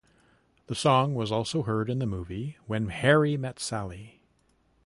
The 0.65 0.73
song 0.73 1.13
was 1.13 1.31
also 1.31 1.61
heard 1.61 1.87
in 1.87 1.99
the 1.99 2.07
movie 2.07 2.57
"When 2.65 2.87
Harry 2.87 3.37
Met 3.37 3.59
Sally". 3.59 4.19